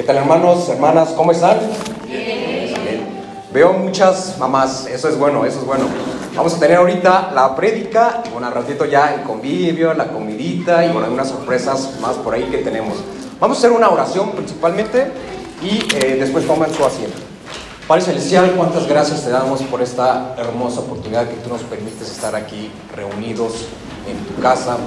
[0.00, 1.10] ¿Qué tal hermanos, hermanas?
[1.10, 1.58] ¿Cómo están?
[2.08, 3.06] Bien.
[3.52, 5.84] Veo muchas mamás, eso es bueno, eso es bueno.
[6.34, 10.86] Vamos a tener ahorita la prédica y bueno, al ratito ya el convivio, la comidita
[10.86, 12.94] y bueno, algunas sorpresas más por ahí que tenemos.
[13.38, 15.12] Vamos a hacer una oración principalmente
[15.60, 17.18] y eh, después toman su asiento.
[17.86, 22.34] Padre Celestial, cuántas gracias te damos por esta hermosa oportunidad que tú nos permites estar
[22.34, 23.66] aquí reunidos
[24.08, 24.78] en tu casa.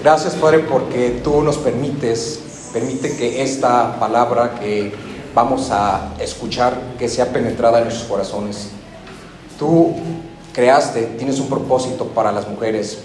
[0.00, 2.41] Gracias Padre porque tú nos permites,
[2.72, 4.92] permite que esta palabra que
[5.34, 8.70] vamos a escuchar, que sea penetrada en nuestros corazones.
[9.58, 9.94] Tú
[10.52, 12.98] creaste, tienes un propósito para las mujeres,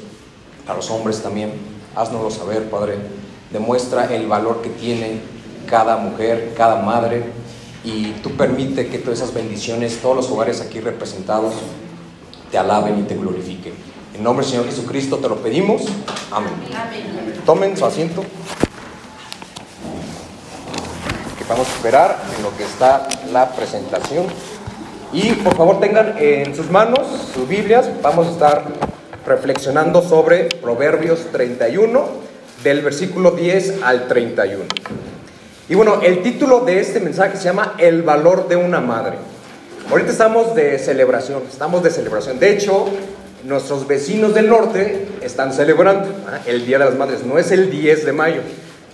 [0.66, 1.52] para los hombres también.
[1.96, 2.96] Haznoslo saber, Padre.
[3.52, 5.22] Demuestra el valor que tiene
[5.68, 7.24] cada mujer, cada madre,
[7.84, 11.54] y tú permite que todas esas bendiciones, todos los hogares aquí representados,
[12.52, 13.74] te alaben y te glorifiquen.
[14.14, 15.84] En nombre del Señor Jesucristo te lo pedimos.
[16.32, 16.54] Amén.
[17.46, 18.24] Tomen su asiento.
[21.50, 24.26] Vamos a esperar en lo que está la presentación.
[25.14, 27.90] Y por favor tengan en sus manos sus Biblias.
[28.02, 28.64] Vamos a estar
[29.26, 32.06] reflexionando sobre Proverbios 31,
[32.64, 34.66] del versículo 10 al 31.
[35.70, 39.18] Y bueno, el título de este mensaje se llama El valor de una madre.
[39.90, 42.40] Ahorita estamos de celebración, estamos de celebración.
[42.40, 42.88] De hecho,
[43.46, 46.40] nuestros vecinos del norte están celebrando ¿ah?
[46.46, 47.24] el Día de las Madres.
[47.24, 48.42] No es el 10 de mayo,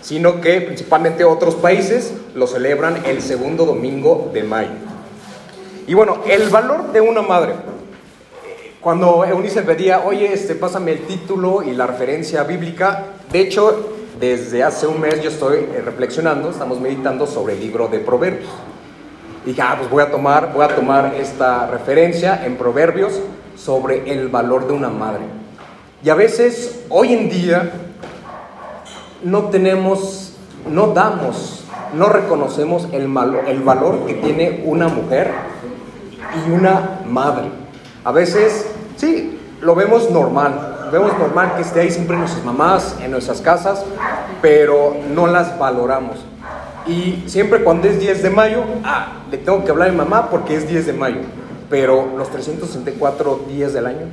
[0.04, 4.72] sino que principalmente otros países lo celebran el segundo domingo de mayo.
[5.88, 7.54] Y bueno, el valor de una madre.
[8.82, 14.62] Cuando Eunice pedía, oye, este, pásame el título y la referencia bíblica, de hecho, desde
[14.62, 18.50] hace un mes yo estoy eh, reflexionando, estamos meditando sobre el libro de Proverbios.
[19.46, 23.22] Y dije, ah, pues voy a tomar, voy a tomar esta referencia en Proverbios
[23.58, 25.24] sobre el valor de una madre.
[26.04, 27.72] Y a veces, hoy en día,
[29.24, 30.34] no tenemos,
[30.70, 31.64] no damos,
[31.96, 33.04] no reconocemos el,
[33.48, 35.32] el valor que tiene una mujer
[36.46, 37.46] y una madre.
[38.04, 43.12] A veces, sí, lo vemos normal, vemos normal que esté ahí siempre nuestras mamás, en
[43.12, 43.84] nuestras casas,
[44.42, 46.18] pero no las valoramos.
[46.86, 50.30] Y siempre cuando es 10 de mayo, ah, le tengo que hablar a mi mamá
[50.30, 51.22] porque es 10 de mayo.
[51.70, 54.08] Pero los 364 días del año,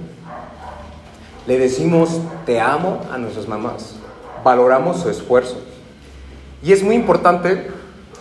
[1.47, 4.00] le decimos te amo a nuestras mamás.
[4.45, 5.61] Valoramos su esfuerzo.
[6.63, 7.69] Y es muy importante,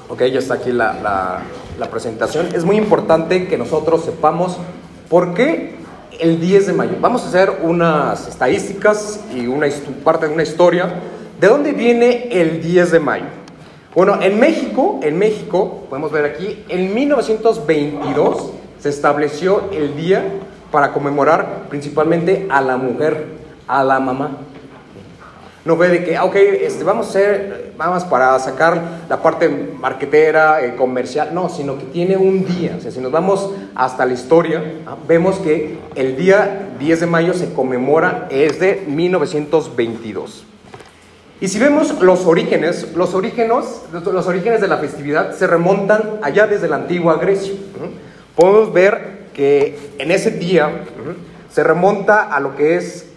[0.08, 1.42] ok, ya está aquí la, la,
[1.78, 4.58] la presentación, es muy importante que nosotros sepamos
[5.10, 5.76] por qué
[6.20, 6.92] el 10 de mayo.
[7.00, 9.68] Vamos a hacer unas estadísticas y una
[10.04, 10.94] parte de una historia.
[11.40, 13.26] ¿De dónde viene el 10 de mayo?
[13.96, 20.24] Bueno, en México, en México, podemos ver aquí, en 1922 se estableció el día
[20.72, 23.26] para conmemorar principalmente a la mujer,
[23.68, 24.38] a la mamá.
[25.66, 29.50] No ve de que, ah, ok, este, vamos a hacer, vamos para sacar la parte
[29.50, 32.76] marquetera, eh, comercial, no, sino que tiene un día.
[32.78, 34.96] O sea, si nos vamos hasta la historia, ¿ah?
[35.08, 40.46] vemos que el día 10 de mayo se conmemora, es de 1922.
[41.42, 46.48] Y si vemos los orígenes, los orígenes, los orígenes de la festividad se remontan allá
[46.48, 47.54] desde la antigua Grecia.
[48.36, 50.84] Podemos ver que en ese día
[51.50, 53.09] se remonta a lo que es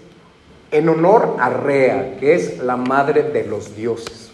[0.72, 4.30] en honor a Rea, que es la madre de los dioses.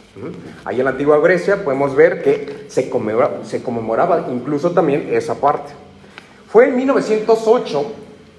[0.65, 5.35] Allá en la antigua Grecia podemos ver que se conmemoraba, se conmemoraba incluso también esa
[5.35, 5.73] parte.
[6.49, 7.93] Fue en 1908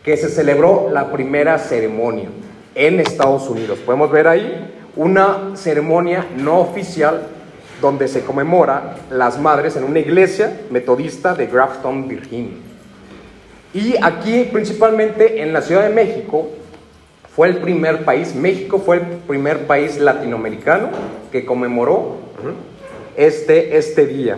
[0.03, 2.29] que se celebró la primera ceremonia
[2.75, 3.79] en Estados Unidos.
[3.79, 7.27] Podemos ver ahí una ceremonia no oficial
[7.81, 12.57] donde se conmemora las madres en una iglesia metodista de Grafton, Virginia.
[13.73, 16.49] Y aquí, principalmente en la Ciudad de México,
[17.39, 20.89] fue el primer país, México fue el primer país latinoamericano
[21.31, 22.17] que conmemoró
[23.16, 24.38] este, este día.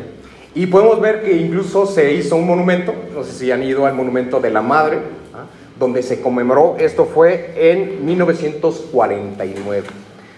[0.54, 3.96] Y podemos ver que incluso se hizo un monumento, no sé si han ido al
[3.96, 5.00] monumento de la madre,
[5.34, 5.46] ¿ah?
[5.80, 9.88] donde se conmemoró, esto fue en 1949.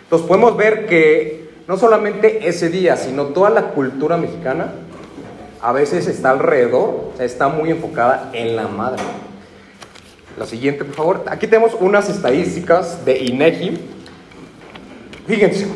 [0.04, 4.72] Entonces podemos ver que no solamente ese día, sino toda la cultura mexicana
[5.62, 9.04] a veces está alrededor, o sea, está muy enfocada en la madre.
[10.38, 11.24] La siguiente, por favor.
[11.28, 13.78] Aquí tenemos unas estadísticas de INEGI.
[15.28, 15.68] Fíjense,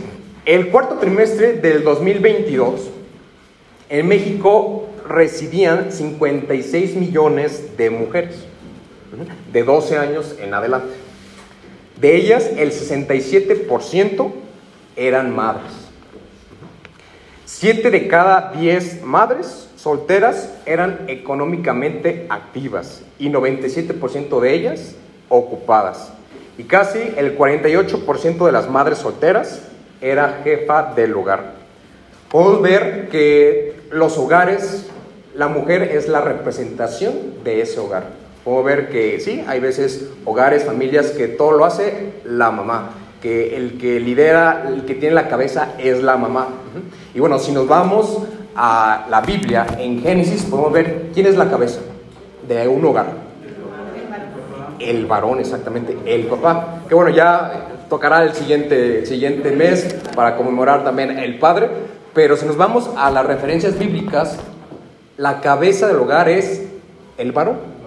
[0.45, 2.89] el cuarto trimestre del 2022,
[3.89, 8.35] en México residían 56 millones de mujeres
[9.53, 10.95] de 12 años en adelante.
[12.01, 14.31] De ellas, el 67%
[14.95, 15.71] eran madres.
[17.45, 24.95] 7 de cada 10 madres solteras eran económicamente activas y 97% de ellas
[25.29, 26.11] ocupadas.
[26.57, 29.61] Y casi el 48% de las madres solteras
[30.01, 31.53] era jefa del hogar.
[32.29, 34.87] podemos ver que los hogares,
[35.33, 37.13] la mujer es la representación
[37.45, 38.07] de ese hogar.
[38.43, 42.89] Podemos ver que sí, hay veces hogares, familias que todo lo hace la mamá,
[43.21, 46.49] que el que lidera, el que tiene la cabeza es la mamá.
[47.15, 51.49] Y bueno, si nos vamos a la Biblia, en Génesis podemos ver quién es la
[51.49, 51.79] cabeza
[52.47, 53.27] de un hogar
[54.79, 56.81] el varón, exactamente, el papá.
[56.87, 61.69] Que bueno, ya tocará el siguiente, siguiente mes para conmemorar también el padre.
[62.13, 64.37] Pero si nos vamos a las referencias bíblicas,
[65.17, 66.67] la cabeza del hogar es
[67.17, 67.77] el varón.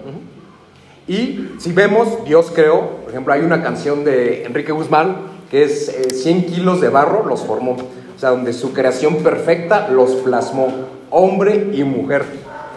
[1.07, 5.91] Y si vemos, Dios creó, por ejemplo, hay una canción de Enrique Guzmán que es
[6.23, 7.75] 100 eh, kilos de barro los formó.
[8.21, 10.67] Sea, donde su creación perfecta los plasmó,
[11.09, 12.23] hombre y mujer.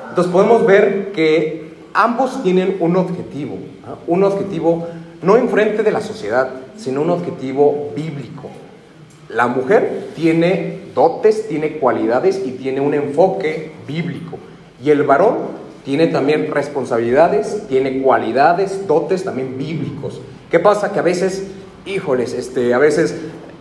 [0.09, 3.59] Entonces podemos ver que ambos tienen un objetivo
[4.07, 4.87] un objetivo
[5.23, 8.51] no enfrente de la sociedad, sino un objetivo bíblico.
[9.29, 14.39] La mujer tiene dotes, tiene cualidades y tiene un enfoque bíblico.
[14.83, 20.21] Y el varón tiene también responsabilidades, tiene cualidades, dotes también bíblicos.
[20.51, 20.93] ¿Qué pasa?
[20.93, 21.49] Que a veces,
[21.87, 23.15] híjoles, este, a veces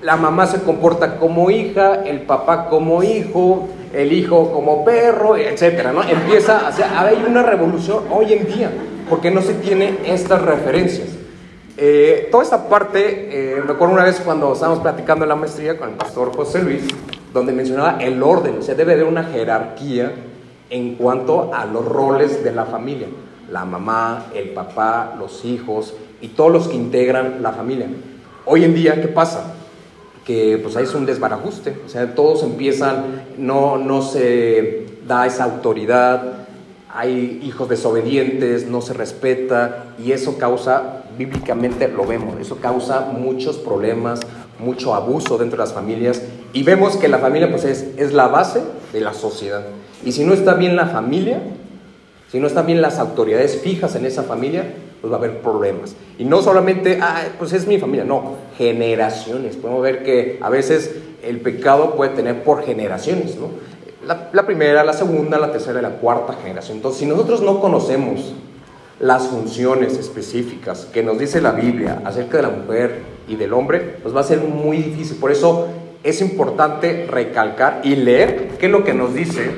[0.03, 5.93] la mamá se comporta como hija, el papá como hijo, el hijo como perro, etcétera,
[5.93, 6.03] ¿no?
[6.03, 8.71] Empieza, o sea, hay una revolución hoy en día
[9.09, 11.09] porque no se tiene estas referencias.
[11.77, 15.95] Eh, toda esta parte, eh, una vez cuando estábamos platicando en la maestría con el
[15.95, 16.83] pastor José Luis,
[17.33, 20.11] donde mencionaba el orden, o sea, debe haber una jerarquía
[20.69, 23.07] en cuanto a los roles de la familia,
[23.49, 27.87] la mamá, el papá, los hijos y todos los que integran la familia.
[28.45, 29.53] Hoy en día, ¿qué pasa?
[30.25, 35.43] Que pues ahí es un desbarajuste, o sea, todos empiezan, no, no se da esa
[35.43, 36.45] autoridad,
[36.89, 43.57] hay hijos desobedientes, no se respeta y eso causa, bíblicamente lo vemos, eso causa muchos
[43.57, 44.21] problemas,
[44.59, 46.21] mucho abuso dentro de las familias
[46.53, 48.61] y vemos que la familia pues es, es la base
[48.93, 49.63] de la sociedad.
[50.05, 51.41] Y si no está bien la familia,
[52.31, 55.95] si no están bien las autoridades fijas en esa familia, pues va a haber problemas.
[56.17, 59.55] Y no solamente, ah, pues es mi familia, no, generaciones.
[59.55, 63.49] Podemos ver que a veces el pecado puede tener por generaciones, ¿no?
[64.05, 66.77] la, primera, la segunda, la tercera y la cuarta generación.
[66.77, 68.33] Entonces, si nosotros no conocemos
[68.99, 73.97] las funciones específicas que nos dice la Biblia acerca de la mujer y del hombre,
[74.01, 75.17] pues va a ser muy difícil.
[75.17, 75.67] Por eso
[76.03, 79.51] es importante recalcar y leer qué es lo que nos dice.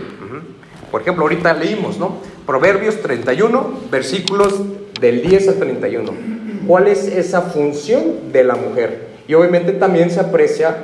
[0.92, 2.18] Por ejemplo, ahorita leímos, ¿no?
[2.46, 4.62] Proverbios 31, versículos
[5.02, 6.12] del 10 al 31.
[6.68, 9.08] ¿Cuál es esa función de la mujer?
[9.28, 10.76] Y obviamente también se aprecia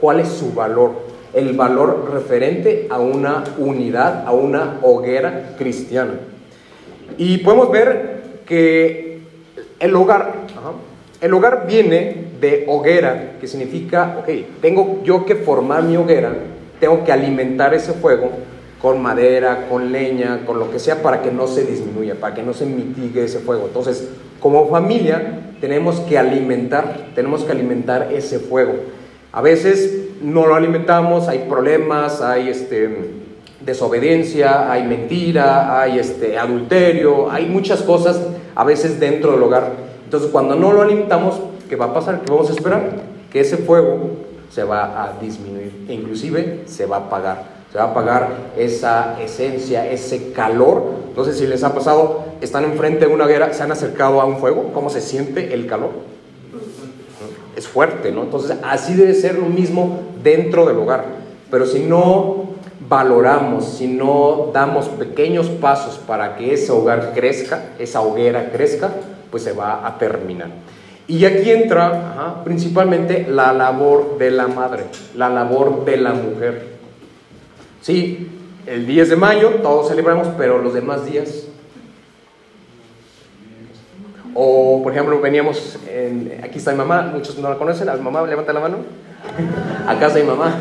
[0.00, 6.14] cuál es su valor el valor referente a una unidad, a una hoguera cristiana.
[7.16, 9.20] Y podemos ver que
[9.80, 10.32] el hogar,
[11.20, 14.28] el hogar viene de hoguera, que significa, ok,
[14.60, 16.32] tengo yo que formar mi hoguera,
[16.80, 18.30] tengo que alimentar ese fuego
[18.82, 22.42] con madera, con leña, con lo que sea para que no se disminuya, para que
[22.42, 23.66] no se mitigue ese fuego.
[23.68, 24.08] Entonces,
[24.40, 28.74] como familia tenemos que alimentar, tenemos que alimentar ese fuego.
[29.30, 33.12] A veces no lo alimentamos, hay problemas, hay este,
[33.60, 38.20] desobediencia, hay mentira, hay este, adulterio, hay muchas cosas
[38.56, 39.74] a veces dentro del hogar.
[40.04, 42.22] Entonces cuando no lo alimentamos, ¿qué va a pasar?
[42.22, 42.90] ¿Qué vamos a esperar?
[43.30, 44.10] Que ese fuego
[44.50, 47.51] se va a disminuir e inclusive se va a apagar.
[47.72, 50.84] Se va a apagar esa esencia, ese calor.
[51.08, 54.36] Entonces si les ha pasado, están enfrente de una guerra, se han acercado a un
[54.36, 55.90] fuego, ¿cómo se siente el calor?
[57.56, 58.22] es fuerte, ¿no?
[58.22, 61.04] Entonces, así debe ser lo mismo dentro del hogar.
[61.50, 62.50] Pero si no
[62.88, 68.90] valoramos, si no damos pequeños pasos para que ese hogar crezca, esa hoguera crezca,
[69.30, 70.48] pues se va a terminar.
[71.06, 76.71] Y aquí entra principalmente la labor de la madre, la labor de la mujer.
[77.82, 78.28] Sí,
[78.66, 81.48] el 10 de mayo todos celebramos, pero los demás días
[84.34, 88.02] o, por ejemplo, veníamos, en, aquí está mi mamá, muchos no la conocen, a mi
[88.02, 88.78] mamá, levanta la mano.
[89.86, 90.58] Acá está mi mamá.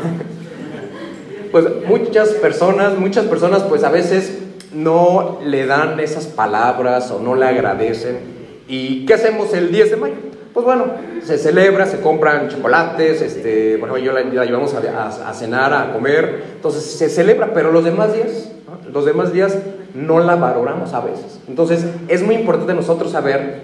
[1.52, 4.40] Pues muchas personas, muchas personas, pues a veces
[4.74, 8.20] no le dan esas palabras o no le agradecen.
[8.68, 10.16] ¿Y qué hacemos el 10 de mayo?
[10.54, 10.86] Pues bueno,
[11.24, 16.44] se celebra, se compran chocolates, este, por ejemplo, yo la, llevamos a, cenar, a comer,
[16.56, 18.52] entonces se celebra, pero los demás días,
[18.92, 19.58] los demás días
[19.94, 21.40] no la valoramos a veces.
[21.48, 23.62] Entonces, es muy importante nosotros saber,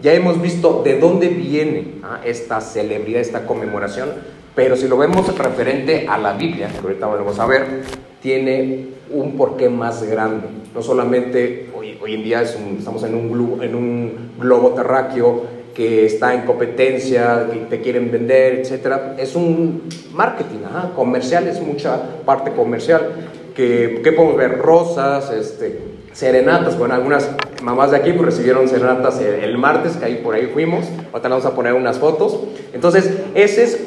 [0.00, 4.08] ya hemos visto de dónde viene esta celebridad, esta conmemoración,
[4.54, 7.82] pero si lo vemos referente a la Biblia, que ahorita vamos a ver,
[8.22, 10.46] tiene un porqué más grande.
[10.74, 16.42] No solamente hoy, en día estamos en un, en un globo terráqueo que está en
[16.42, 19.14] competencia, que te quieren vender, etcétera.
[19.16, 20.58] Es un marketing,
[20.94, 23.30] comercial, es mucha parte comercial.
[23.56, 25.80] Que, que podemos ver rosas, este,
[26.12, 27.30] serenatas, bueno, algunas
[27.62, 31.46] mamás de aquí pues, recibieron serenatas el, martes, que ahí por ahí fuimos, ahorita vamos
[31.46, 32.38] a poner unas fotos.
[32.74, 33.80] Entonces, ese es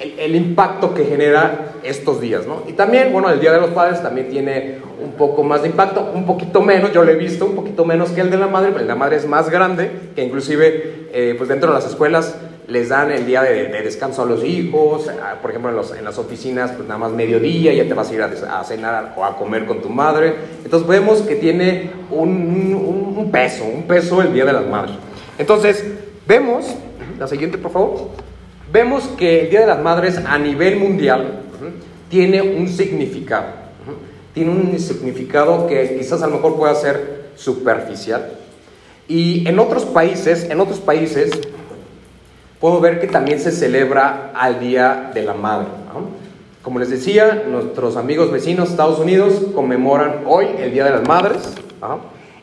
[0.00, 2.62] el, impacto que genera estos días, ¿no?
[2.66, 6.10] Y también, bueno, el Día de los Padres también tiene un poco más de impacto,
[6.14, 8.68] un poquito menos, yo lo he visto, un poquito menos que el de la madre,
[8.68, 11.86] pero el de la madre es más grande, que inclusive, eh, pues dentro de las
[11.86, 12.36] escuelas
[12.66, 15.10] les dan el día de, descanso a los hijos,
[15.42, 18.14] por ejemplo en, los, en, las oficinas pues nada más mediodía, ya te vas a
[18.14, 20.34] ir a, cenar o a comer con tu madre.
[20.64, 24.96] Entonces vemos que tiene un, un, peso, un peso el Día de las Madres.
[25.38, 25.84] Entonces
[26.26, 26.74] vemos,
[27.18, 28.10] la siguiente por favor,
[28.74, 31.42] vemos que el Día de las Madres a nivel mundial
[32.10, 33.46] tiene un significado,
[34.34, 38.32] tiene un significado que quizás a lo mejor pueda ser superficial.
[39.06, 41.30] Y en otros países, en otros países
[42.58, 45.68] puedo ver que también se celebra al Día de la Madre.
[46.60, 51.54] Como les decía, nuestros amigos vecinos Estados Unidos conmemoran hoy el Día de las Madres.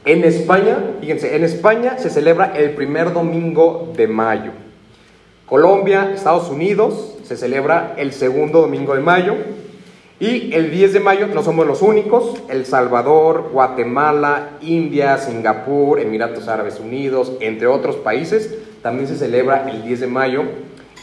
[0.05, 4.51] En España, fíjense, en España se celebra el primer domingo de mayo.
[5.51, 9.36] Colombia, Estados Unidos, se celebra el segundo domingo de mayo.
[10.17, 16.48] Y el 10 de mayo no somos los únicos, El Salvador, Guatemala, India, Singapur, Emiratos
[16.48, 20.43] Árabes Unidos, entre otros países, también se celebra el 10 de mayo,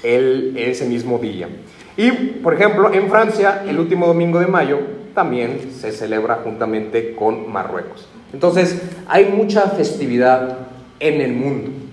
[0.02, 1.50] el, ese mismo día.
[1.98, 4.78] Y, por ejemplo, en Francia, el último domingo de mayo
[5.14, 8.08] también se celebra juntamente con Marruecos.
[8.32, 10.56] Entonces, hay mucha festividad
[11.00, 11.87] en el mundo.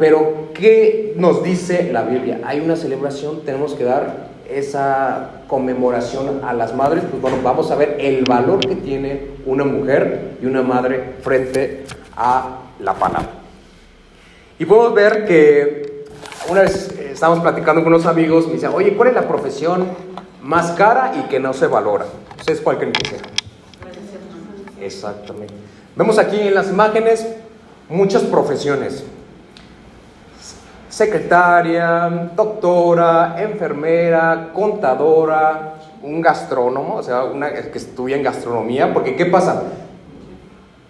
[0.00, 2.40] Pero, ¿qué nos dice la Biblia?
[2.44, 7.04] Hay una celebración, tenemos que dar esa conmemoración a las madres.
[7.10, 11.84] Pues bueno, vamos a ver el valor que tiene una mujer y una madre frente
[12.16, 13.28] a la palabra.
[14.58, 16.06] Y podemos ver que
[16.48, 19.86] una vez eh, estábamos platicando con unos amigos, me decían, oye, ¿cuál es la profesión
[20.42, 22.06] más cara y que no se valora?
[22.38, 23.18] ¿Ustedes cuál creen que sea?
[24.80, 25.52] Exactamente.
[25.94, 27.26] Vemos aquí en las imágenes
[27.90, 29.04] muchas profesiones.
[31.00, 39.24] Secretaria, doctora, enfermera, contadora, un gastrónomo, o sea, una que estudia en gastronomía, porque ¿qué
[39.24, 39.62] pasa?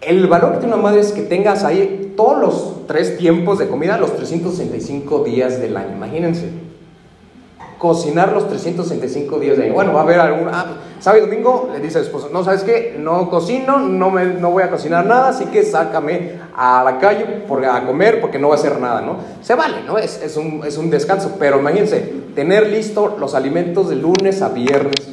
[0.00, 3.98] El valor tiene una madre es que tengas ahí todos los tres tiempos de comida,
[3.98, 5.92] los 365 días del año.
[5.94, 6.50] Imagínense.
[7.78, 9.74] Cocinar los 365 días del año.
[9.74, 10.48] Bueno, va a haber algún.
[10.48, 12.96] Ah, sábado y domingo le dice al esposo: No, ¿sabes qué?
[12.98, 17.24] No cocino, no, me, no voy a cocinar nada, así que sácame a la calle
[17.48, 19.16] por, a comer porque no va a hacer nada, ¿no?
[19.40, 19.96] Se vale, ¿no?
[19.96, 21.36] Es, es, un, es un descanso.
[21.38, 22.00] Pero imagínense,
[22.34, 25.08] tener listo los alimentos de lunes a viernes,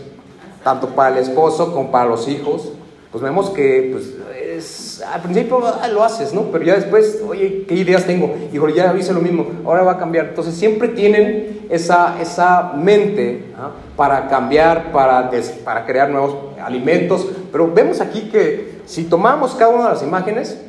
[0.62, 2.74] tanto para el esposo como para los hijos,
[3.14, 6.52] pues vemos que pues, al principio ah, lo haces, ¿no?
[6.52, 8.36] Pero ya después, oye, ¿qué ideas tengo?
[8.52, 10.26] Hijo, ya hice lo mismo, ahora va a cambiar.
[10.26, 13.72] Entonces siempre tienen esa, esa mente ¿ah?
[13.96, 15.32] para cambiar, para,
[15.64, 17.26] para crear nuevos alimentos.
[17.54, 20.67] Pero vemos aquí que si tomamos cada una de las imágenes,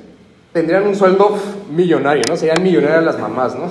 [0.58, 1.38] tendrían un sueldo
[1.70, 2.36] millonario, ¿no?
[2.36, 3.66] Serían millonarias las mamás, ¿no?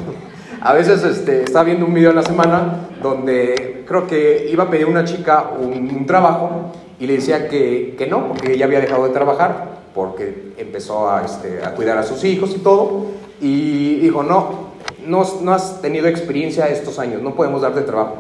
[0.62, 4.70] A veces este, estaba viendo un video en la semana donde creo que iba a
[4.70, 9.06] pedir una chica un, trabajo y le decía que, que no, porque ella había dejado
[9.06, 13.08] de trabajar porque empezó a, este, a cuidar a sus hijos y todo,
[13.41, 14.70] y dijo, no,
[15.06, 18.15] no, no has tenido experiencia estos años, no podemos darte trabajo.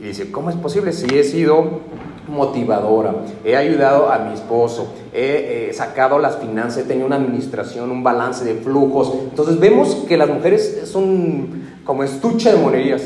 [0.00, 1.80] Y dice, ¿cómo es posible si he sido
[2.28, 8.02] motivadora, he ayudado a mi esposo, he sacado las finanzas, he tenido una administración, un
[8.02, 9.12] balance de flujos.
[9.30, 13.02] Entonces vemos que las mujeres son como estuche de monerías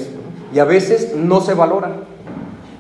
[0.55, 1.93] y a veces no se valora,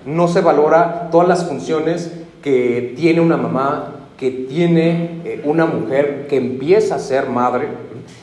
[0.04, 6.26] no se valora todas las funciones que tiene una mamá, que tiene eh, una mujer
[6.28, 7.68] que empieza a ser madre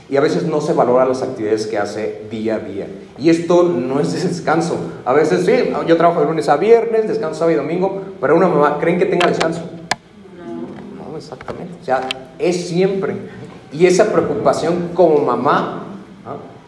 [0.09, 2.87] y a veces no se valora las actividades que hace día a día.
[3.17, 4.77] Y esto no es descanso.
[5.05, 8.47] A veces sí, yo trabajo de lunes a viernes, descanso sábado y domingo, pero una
[8.47, 9.61] mamá, ¿creen que tenga descanso?
[10.37, 11.73] No, exactamente.
[11.81, 12.01] O sea,
[12.39, 13.15] es siempre.
[13.71, 15.83] Y esa preocupación como mamá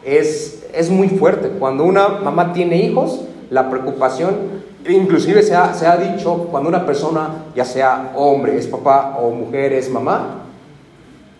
[0.05, 1.49] es, es muy fuerte.
[1.49, 6.85] Cuando una mamá tiene hijos, la preocupación Inclusive se ha, se ha dicho, cuando una
[6.85, 10.40] persona, ya sea hombre, es papá o mujer, es mamá,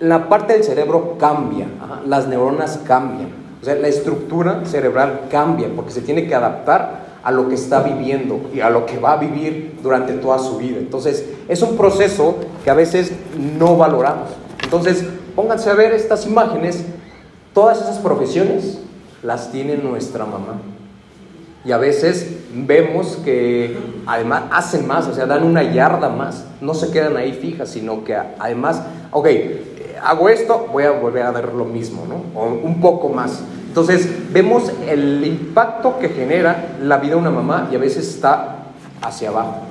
[0.01, 1.67] la parte del cerebro cambia,
[2.05, 3.29] las neuronas cambian,
[3.62, 7.84] o sea, la estructura cerebral cambia porque se tiene que adaptar a lo que está
[7.84, 10.79] viviendo y a lo que va a vivir durante toda su vida.
[10.79, 13.12] Entonces, es un proceso que a veces
[13.60, 14.29] no valoramos.
[14.63, 15.05] Entonces,
[15.36, 16.84] pónganse a ver estas imágenes,
[17.53, 18.79] todas esas profesiones
[19.22, 20.62] las tiene nuestra mamá.
[21.63, 23.77] Y a veces vemos que
[24.08, 28.03] además hacen más, o sea, dan una yarda más, no se quedan ahí fijas, sino
[28.03, 28.81] que además,
[29.12, 29.27] ok,
[30.03, 32.39] hago esto, voy a volver a dar lo mismo, ¿no?
[32.39, 33.43] O un poco más.
[33.67, 38.65] Entonces, vemos el impacto que genera la vida de una mamá y a veces está
[39.01, 39.62] hacia abajo.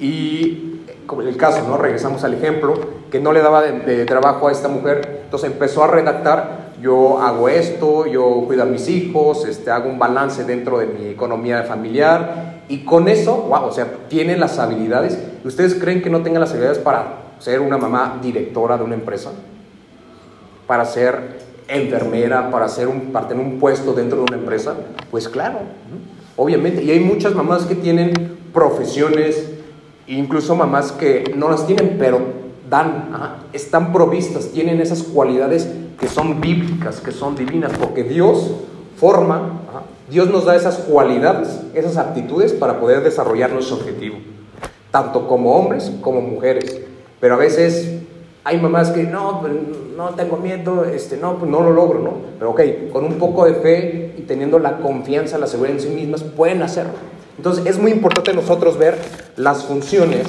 [0.00, 1.76] Y como en el caso, ¿no?
[1.76, 2.74] Regresamos al ejemplo,
[3.10, 7.48] que no le daba de, trabajo a esta mujer, entonces empezó a redactar, yo hago
[7.48, 12.62] esto, yo cuido a mis hijos, este, hago un balance dentro de mi economía familiar,
[12.68, 15.18] y con eso, wow, o sea, tiene las habilidades.
[15.44, 19.32] ¿Ustedes creen que no tenga las habilidades para ser una mamá directora de una empresa?
[20.66, 24.74] Para ser enfermera, para, ser un, para tener un puesto dentro de una empresa?
[25.10, 25.60] Pues claro,
[26.36, 26.82] obviamente.
[26.82, 29.50] Y hay muchas mamás que tienen profesiones,
[30.06, 32.20] incluso mamás que no las tienen, pero
[32.68, 33.10] dan,
[33.52, 38.52] están provistas, tienen esas cualidades que son bíblicas, que son divinas, porque Dios
[38.96, 39.60] forma,
[40.10, 44.16] Dios nos da esas cualidades, esas aptitudes para poder desarrollar nuestro objetivo,
[44.90, 46.80] tanto como hombres como mujeres.
[47.24, 47.90] Pero a veces
[48.44, 49.54] hay mamás que no, pues,
[49.96, 52.12] no tengo miedo, este, no, pues no lo logro, ¿no?
[52.38, 52.60] Pero ok,
[52.92, 56.60] con un poco de fe y teniendo la confianza, la seguridad en sí mismas, pueden
[56.60, 56.92] hacerlo.
[57.38, 58.98] Entonces es muy importante nosotros ver
[59.36, 60.26] las funciones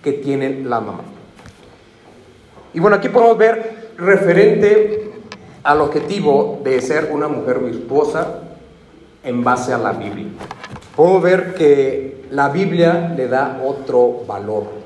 [0.00, 1.02] que tiene la mamá.
[2.72, 5.10] Y bueno, aquí podemos ver referente
[5.64, 8.42] al objetivo de ser una mujer virtuosa
[9.24, 10.28] en base a la Biblia.
[10.94, 14.81] Podemos ver que la Biblia le da otro valor,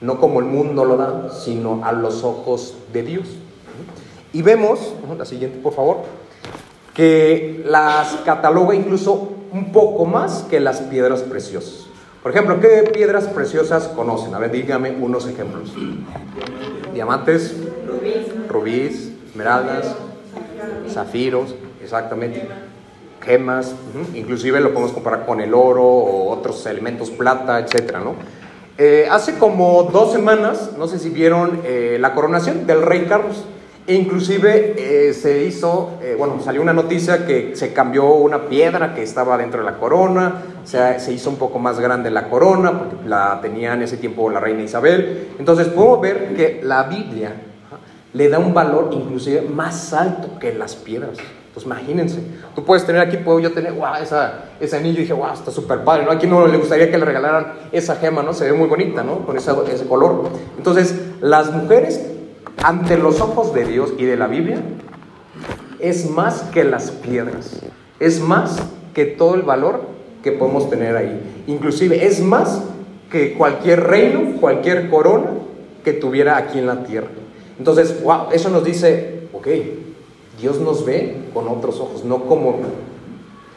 [0.00, 3.28] no como el mundo lo da, sino a los ojos de Dios.
[4.32, 5.98] Y vemos, la siguiente por favor,
[6.94, 11.86] que las cataloga incluso un poco más que las piedras preciosas.
[12.22, 14.34] Por ejemplo, ¿qué piedras preciosas conocen?
[14.34, 15.72] A ver, dígame unos ejemplos.
[16.92, 17.56] Diamantes,
[18.48, 19.94] rubíes, esmeraldas,
[20.88, 22.48] zafiros, exactamente,
[23.24, 23.74] gemas,
[24.14, 28.14] inclusive lo podemos comparar con el oro o otros elementos, plata, etcétera, ¿no?
[28.80, 33.44] Eh, hace como dos semanas, no sé si vieron eh, la coronación del rey Carlos.
[33.88, 39.02] E inclusive eh, se hizo, bueno, salió una noticia que se cambió una piedra que
[39.02, 43.08] estaba dentro de la corona, se, se hizo un poco más grande la corona, porque
[43.08, 45.30] la tenía en ese tiempo la reina Isabel.
[45.38, 47.32] Entonces podemos ver que la Biblia
[48.12, 51.16] le da un valor inclusive más alto que las piedras.
[51.58, 52.20] Entonces imagínense,
[52.54, 55.50] tú puedes tener aquí, puedo yo tener, wow, esa, ese anillo, y dije, wow, está
[55.50, 56.12] súper padre, ¿no?
[56.12, 58.32] Aquí no le gustaría que le regalaran esa gema, ¿no?
[58.32, 59.26] Se ve muy bonita, ¿no?
[59.26, 60.28] Con ese, ese color.
[60.56, 62.00] Entonces, las mujeres
[62.62, 64.60] ante los ojos de Dios y de la Biblia,
[65.80, 67.60] es más que las piedras,
[68.00, 68.58] es más
[68.94, 69.80] que todo el valor
[70.22, 71.44] que podemos tener ahí.
[71.46, 72.62] Inclusive es más
[73.10, 75.30] que cualquier reino, cualquier corona
[75.84, 77.08] que tuviera aquí en la tierra.
[77.58, 79.46] Entonces, wow, eso nos dice, ok,
[80.40, 82.56] Dios nos ve con otros ojos, no como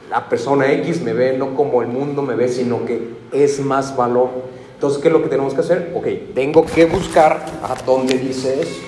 [0.10, 3.96] la persona X me ve, no como el mundo me ve, sino que es más
[3.96, 4.30] valor.
[4.74, 5.94] Entonces, ¿qué es lo que tenemos que hacer?
[5.96, 8.82] Ok, tengo que buscar a dónde dice eso.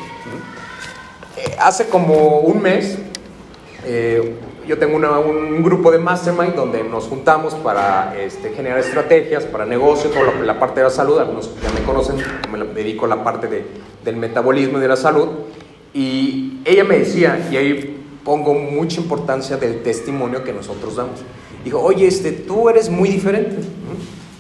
[1.38, 2.98] Eh, hace como un mes,
[3.86, 4.36] eh,
[4.68, 10.14] yo tengo un grupo de mastermind donde nos juntamos para este, generar estrategias para negocios,
[10.14, 11.20] toda la, parte de la salud.
[11.20, 12.18] Algunos ya me conocen,
[12.52, 13.66] me dedico a la parte de,
[14.04, 15.30] del metabolismo y de la salud.
[15.94, 21.20] Y ella me decía, y ahí pongo mucha importancia del testimonio que nosotros damos.
[21.64, 23.58] Dijo, oye, este, tú eres muy diferente.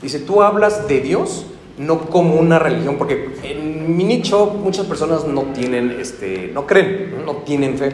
[0.01, 1.45] Dice, tú hablas de Dios
[1.77, 7.25] no como una religión, porque en mi nicho muchas personas no tienen, este, no creen,
[7.25, 7.93] no tienen fe.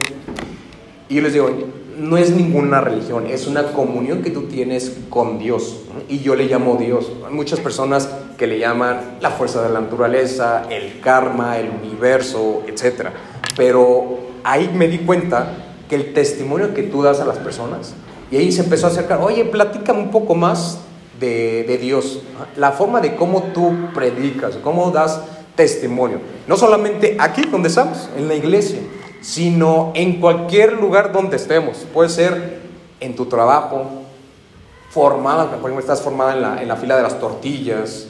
[1.08, 1.50] Y yo les digo,
[1.98, 5.82] no es ninguna religión, es una comunión que tú tienes con Dios.
[6.08, 7.12] Y yo le llamo Dios.
[7.32, 8.10] Muchas personas
[8.40, 13.10] que le llaman la fuerza de la naturaleza, el karma, el universo, etc.
[13.58, 15.54] Pero ahí me di cuenta
[15.90, 17.94] que el testimonio que tú das a las personas,
[18.32, 20.80] y ahí se empezó a acercar, oye, platícame un poco más
[21.20, 22.22] de, Dios,
[22.56, 25.20] la forma de cómo tú predicas, cómo das
[25.56, 26.22] testimonio.
[26.48, 28.80] No solamente aquí donde estamos, en la iglesia,
[29.20, 31.86] sino en cualquier lugar donde estemos.
[31.94, 32.62] Puede ser
[33.02, 33.86] en tu trabajo,
[34.92, 38.08] formada, por ejemplo, estás formada en la, en la fila de las tortillas,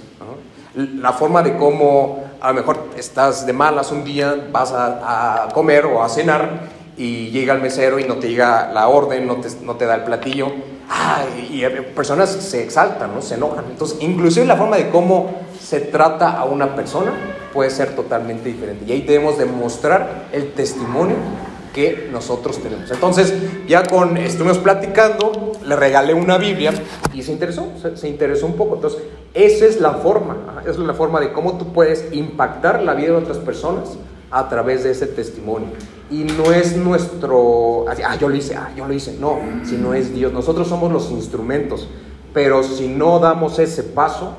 [0.76, 5.86] la forma de cómo a lo mejor estás de malas un día, vas a, comer
[5.86, 6.62] o a cenar
[6.98, 9.96] y llega el mesero y no te llega la orden, no te, no te da
[9.96, 10.52] el platillo
[10.90, 11.62] ah, y
[11.96, 13.22] personas se exaltan, ¿no?
[13.22, 13.66] se enojan.
[13.70, 17.12] Entonces, inclusive la forma de cómo se trata a una persona
[17.54, 18.86] puede ser totalmente diferente.
[18.88, 21.16] Y ahí debemos demostrar el testimonio
[21.80, 22.92] que nosotros tenemos.
[22.92, 23.34] Entonces,
[23.66, 26.74] ya con estuvimos platicando, le regalé una Biblia
[27.14, 28.76] y se interesó, se, interesó un poco.
[28.76, 29.02] Entonces,
[29.34, 33.12] esa es la forma, esa es la forma de cómo tú puedes impactar la vida
[33.12, 33.98] de otras personas
[34.30, 35.70] a través de ese testimonio.
[36.12, 40.14] Y no es nuestro, ah, yo lo hice, ah, yo lo hice, no, sino es
[40.14, 40.34] Dios.
[40.34, 41.88] Nosotros somos los instrumentos,
[42.34, 44.34] pero si no damos ese paso,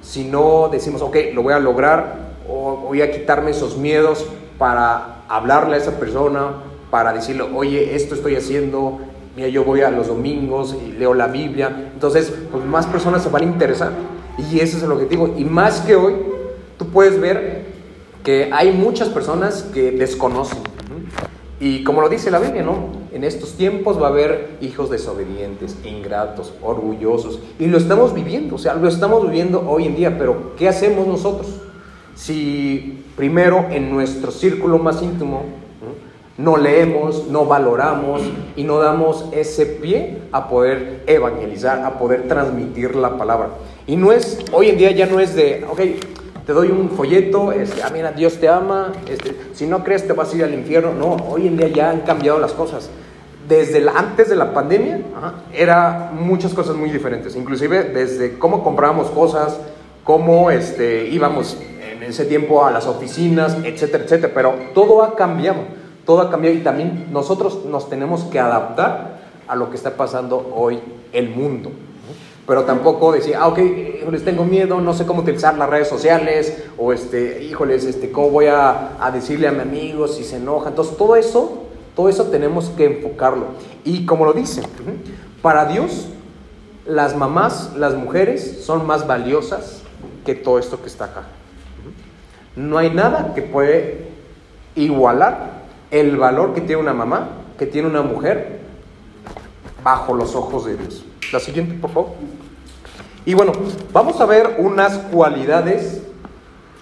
[0.00, 4.24] si no decimos, ok, lo voy a lograr, o voy a quitarme esos miedos
[4.58, 9.00] para hablarle a esa persona, para decirle, oye, esto estoy haciendo,
[9.34, 11.90] mira, yo voy a los domingos y leo la Biblia.
[11.92, 13.92] Entonces, pues más personas se van a interesar.
[14.38, 15.34] Y ese es el objetivo.
[15.36, 16.14] Y más que hoy,
[16.78, 17.66] tú puedes ver
[18.22, 20.58] que hay muchas personas que desconocen.
[21.58, 22.90] Y como lo dice la Biblia, ¿no?
[23.12, 27.40] En estos tiempos va a haber hijos desobedientes, ingratos, orgullosos.
[27.58, 30.18] Y lo estamos viviendo, o sea, lo estamos viviendo hoy en día.
[30.18, 31.48] Pero, ¿qué hacemos nosotros?
[32.14, 35.42] Si primero en nuestro círculo más íntimo
[36.38, 38.22] no leemos, no valoramos
[38.56, 43.50] y no damos ese pie a poder evangelizar, a poder transmitir la palabra.
[43.86, 45.80] Y no es, hoy en día ya no es de, ok,
[46.44, 50.12] te doy un folleto, este, ah, mira, Dios te ama, este, si no crees te
[50.12, 50.92] vas a ir al infierno.
[50.92, 52.90] No, hoy en día ya han cambiado las cosas.
[53.48, 55.00] Desde antes de la pandemia,
[55.54, 59.58] era muchas cosas muy diferentes, inclusive desde cómo comprábamos cosas,
[60.04, 61.56] cómo este, íbamos
[61.96, 65.60] en ese tiempo a las oficinas, etcétera, etcétera, pero todo ha cambiado,
[66.04, 70.52] todo ha cambiado y también nosotros nos tenemos que adaptar a lo que está pasando
[70.54, 70.80] hoy
[71.12, 71.70] el mundo
[72.46, 76.64] pero tampoco decía, ah, ok, híjoles, tengo miedo, no sé cómo utilizar las redes sociales,
[76.78, 80.68] o este, híjoles, este, cómo voy a, decirle a mi amigo si se enoja.
[80.68, 81.64] Entonces, todo eso,
[81.96, 83.46] todo eso tenemos que enfocarlo.
[83.84, 84.62] Y como lo dice,
[85.42, 86.06] para Dios,
[86.86, 89.82] las mamás, las mujeres, son más valiosas
[90.24, 91.24] que todo esto que está acá.
[92.56, 94.06] No hay nada que puede
[94.74, 98.60] igualar el valor que tiene una mamá, que tiene una mujer,
[99.84, 101.04] bajo los ojos de Dios.
[101.32, 102.10] La siguiente, por favor.
[103.24, 103.52] Y bueno,
[103.92, 106.02] vamos a ver unas cualidades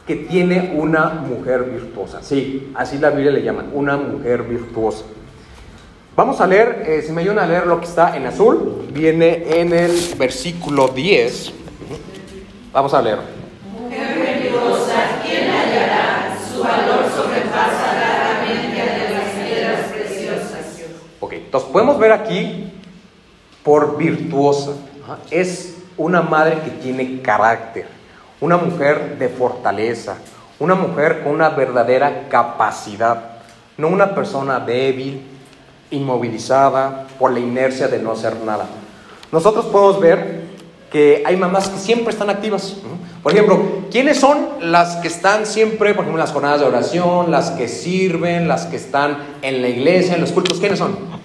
[0.07, 2.23] que tiene una mujer virtuosa.
[2.23, 5.05] Sí, así la Biblia le llaman, una mujer virtuosa.
[6.17, 9.61] Vamos a leer, eh, si me ayudan a leer lo que está en azul, viene
[9.61, 11.53] en el versículo 10.
[12.73, 13.44] Vamos a leer.
[21.75, 22.73] Podemos ver aquí
[23.65, 24.75] por virtuosa.
[25.29, 27.89] Es una madre que tiene carácter,
[28.41, 30.15] una mujer de fortaleza,
[30.61, 33.25] una mujer con una verdadera capacidad,
[33.77, 35.21] no una persona débil,
[35.91, 38.67] inmovilizada por la inercia de no hacer nada.
[39.33, 40.45] Nosotros podemos ver
[40.93, 42.77] que hay mamás que siempre están activas.
[43.21, 43.61] Por ejemplo,
[43.91, 47.67] ¿quiénes son las que están siempre, por ejemplo, en las jornadas de oración, las que
[47.67, 50.61] sirven, las que están en la iglesia, en los cultos?
[50.61, 51.24] ¿Quiénes son?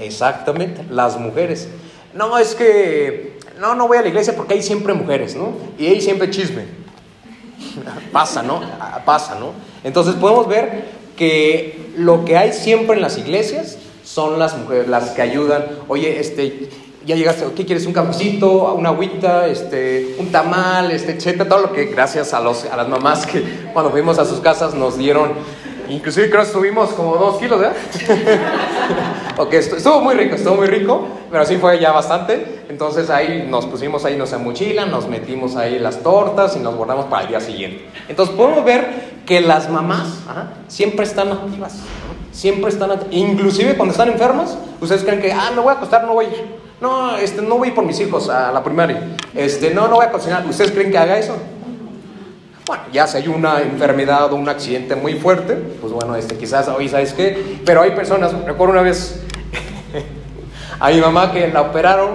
[0.00, 1.68] Exactamente, las mujeres.
[2.14, 5.52] No, es que, no, no voy a la iglesia porque hay siempre mujeres, ¿no?
[5.78, 6.64] Y hay siempre chisme.
[8.12, 8.60] Pasa, ¿no?
[9.04, 9.52] Pasa, ¿no?
[9.84, 10.84] Entonces podemos ver
[11.16, 15.66] que lo que hay siempre en las iglesias son las mujeres, las que ayudan.
[15.88, 16.68] Oye, este,
[17.04, 17.86] ya llegaste, ¿qué quieres?
[17.86, 18.74] ¿Un cafecito?
[18.74, 19.46] ¿Una agüita?
[19.46, 20.90] Este, ¿Un tamal?
[20.90, 21.14] Este.
[21.32, 24.74] Todo lo que gracias a, los, a las mamás que cuando fuimos a sus casas
[24.74, 25.32] nos dieron
[25.90, 27.76] Inclusive creo que subimos como dos kilos, ¿verdad?
[29.38, 32.64] ok, estuvo muy rico, estuvo muy rico, pero sí fue ya bastante.
[32.68, 37.06] Entonces ahí nos pusimos ahí nuestra mochila, nos metimos ahí las tortas y nos guardamos
[37.06, 37.86] para el día siguiente.
[38.08, 40.20] Entonces podemos ver que las mamás
[40.68, 41.76] siempre están activas,
[42.32, 46.14] siempre están Inclusive cuando están enfermas, ustedes creen que, ah, me voy a acostar, no
[46.14, 46.68] voy a ir.
[46.80, 49.16] No, este, no voy por mis hijos a la primaria.
[49.34, 50.46] Este, no, no voy a cocinar.
[50.46, 51.34] ¿Ustedes creen que haga eso?
[52.68, 56.68] Bueno, ya si hay una enfermedad o un accidente muy fuerte, pues bueno, este, quizás,
[56.68, 57.62] hoy ¿sabes qué?
[57.64, 59.22] Pero hay personas, recuerdo una vez
[60.78, 62.10] a mi mamá que la operaron,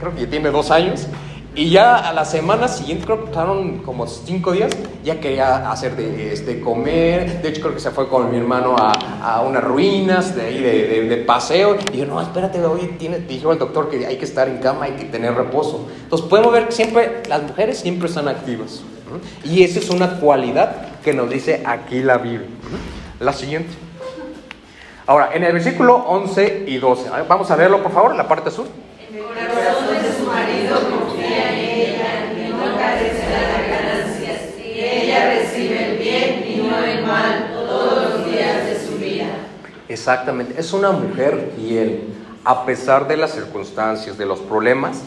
[0.00, 1.08] creo que tiene dos años,
[1.54, 5.94] y ya a la semana siguiente, creo que pasaron como cinco días, ya quería hacer
[5.94, 7.42] de este, comer.
[7.42, 11.02] De hecho, creo que se fue con mi hermano a, a unas ruinas de, de,
[11.06, 11.76] de, paseo.
[11.92, 14.86] Y yo, no, espérate, hoy tiene, dijo el doctor que hay que estar en cama,
[14.86, 15.86] hay que tener reposo.
[16.04, 18.82] Entonces, podemos ver que siempre las mujeres siempre están activas.
[19.44, 22.48] Y esa es una cualidad que nos dice aquí la Biblia.
[23.20, 23.70] La siguiente.
[25.06, 28.66] Ahora, en el versículo 11 y 12, vamos a verlo por favor, la parte azul.
[29.10, 34.40] El corazón de su marido confía en ella y no carecerá de ganancias.
[34.58, 39.28] Y ella recibe el bien y no el mal todos los días de su vida.
[39.88, 42.04] Exactamente, es una mujer fiel,
[42.44, 45.00] a pesar de las circunstancias, de los problemas,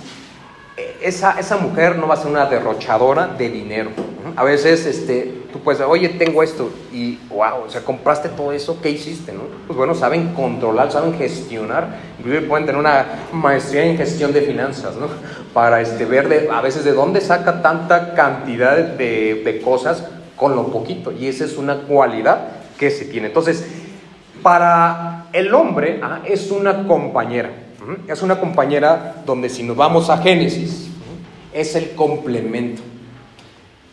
[1.01, 3.91] esa, esa mujer no va a ser una derrochadora de dinero.
[4.35, 8.79] A veces este, tú puedes oye, tengo esto, y wow, o sea, compraste todo eso,
[8.81, 9.33] ¿qué hiciste?
[9.33, 9.41] No?
[9.67, 14.95] Pues bueno, saben controlar, saben gestionar, inclusive pueden tener una maestría en gestión de finanzas,
[14.95, 15.07] ¿no?
[15.53, 20.05] Para este, ver de, a veces de dónde saca tanta cantidad de, de cosas
[20.37, 23.27] con lo poquito, y esa es una cualidad que se tiene.
[23.27, 23.65] Entonces,
[24.41, 27.49] para el hombre es una compañera.
[28.07, 30.87] Es una compañera donde si nos vamos a Génesis,
[31.53, 32.81] es el complemento.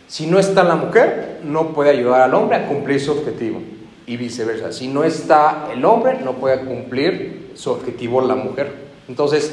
[0.07, 3.61] Si no está la mujer, no puede ayudar al hombre a cumplir su objetivo.
[4.07, 4.73] y viceversa.
[4.73, 8.73] Si no está el hombre, no puede cumplir su objetivo la mujer.
[9.07, 9.53] Entonces,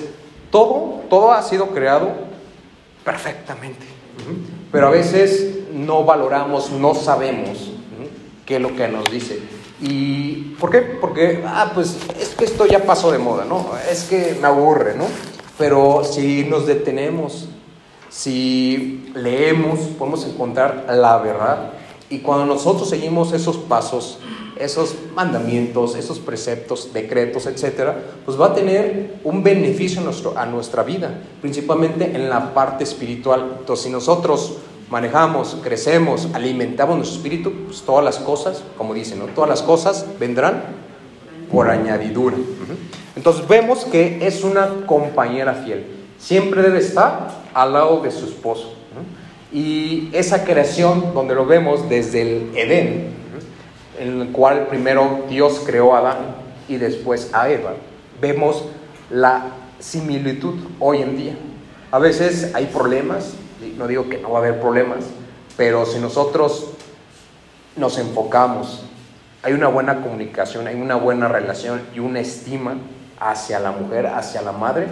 [0.50, 2.10] todo, todo ha sido creado
[3.04, 3.86] perfectamente.
[4.72, 7.72] Pero a veces no valoramos, no sabemos
[8.46, 9.40] qué es lo que nos dice.
[9.82, 10.80] ¿Y por qué?
[10.80, 13.72] Porque, ah, pues es que esto ya pasó de moda, ¿no?
[13.92, 15.06] Es que me aburre, ¿no?
[15.58, 17.50] Pero si nos detenemos,
[18.10, 21.74] si leemos, podemos encontrar la verdad.
[22.10, 24.20] Y cuando nosotros seguimos esos pasos,
[24.58, 30.46] esos mandamientos, esos preceptos, decretos, etcétera, pues va a tener un beneficio a, nuestro, a
[30.46, 33.56] nuestra vida, principalmente en la parte espiritual.
[33.60, 34.58] Entonces, si nosotros
[34.90, 39.26] manejamos, crecemos, alimentamos nuestro espíritu, pues todas las cosas, como dicen, ¿no?
[39.26, 40.64] todas las cosas vendrán
[41.52, 42.36] por añadidura.
[43.16, 45.86] Entonces vemos que es una compañera fiel.
[46.18, 48.74] Siempre debe estar al lado de su esposo.
[49.52, 53.14] Y esa creación, donde lo vemos desde el Edén,
[54.00, 56.18] en el cual primero Dios creó a Adán
[56.68, 57.74] y después a Eva,
[58.20, 58.66] vemos
[59.10, 61.38] la similitud hoy en día.
[61.92, 63.36] A veces hay problemas,
[63.78, 65.06] no digo que no va a haber problemas,
[65.58, 66.72] pero si nosotros
[67.76, 68.84] nos enfocamos,
[69.44, 72.78] hay una buena comunicación, hay una buena relación y una estima
[73.20, 74.88] hacia la mujer, hacia la madre,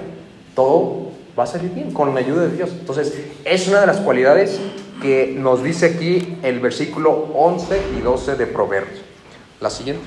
[0.55, 2.69] todo va a salir bien con la ayuda de Dios.
[2.71, 4.59] Entonces, es una de las cualidades
[5.01, 9.01] que nos dice aquí el versículo 11 y 12 de Proverbios.
[9.59, 10.03] La siguiente.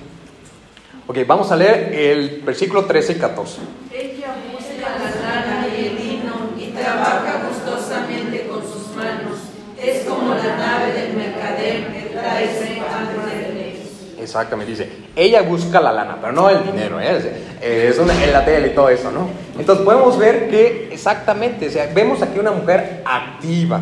[1.09, 3.59] Ok, vamos a leer el versículo 13 y 14.
[3.93, 9.39] Ella busca la y el y trabaja gustosamente con sus manos.
[9.81, 13.57] Es como la nave del mercader que trae pan de
[14.27, 17.45] Exactamente, dice, ella busca la lana, pero no el dinero, ¿eh?
[17.63, 19.29] es en la tele y todo eso, ¿no?
[19.57, 23.81] Entonces podemos ver que exactamente, o vemos aquí una mujer activa,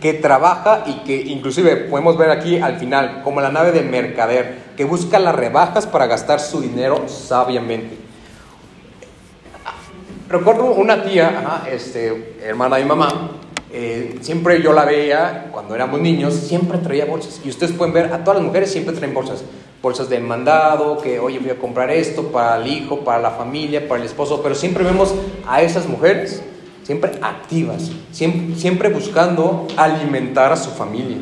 [0.00, 4.60] que trabaja y que inclusive podemos ver aquí al final, como la nave del mercader,
[4.78, 7.98] que busca las rebajas para gastar su dinero sabiamente.
[10.30, 13.30] Recuerdo una tía, este, hermana de mi mamá,
[13.72, 17.40] eh, siempre yo la veía cuando éramos niños, siempre traía bolsas.
[17.44, 19.44] Y ustedes pueden ver, a todas las mujeres siempre traen bolsas.
[19.86, 23.86] Bolsas de mandado, que oye, voy a comprar esto para el hijo, para la familia,
[23.86, 24.42] para el esposo.
[24.42, 25.14] Pero siempre vemos
[25.46, 26.42] a esas mujeres,
[26.82, 31.18] siempre activas, siempre, siempre buscando alimentar a su familia.